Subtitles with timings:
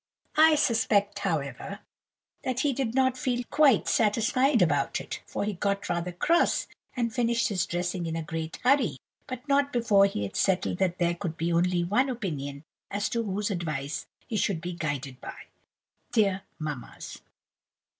[0.37, 1.81] I suspect, however,
[2.43, 7.13] that he did not feel quite satisfied about it, for he got rather cross, and
[7.13, 11.13] finished his dressing in a great hurry, but not before he had settled that there
[11.13, 17.21] could be only one opinion as to whose advice he should be guided by—dear mamma's.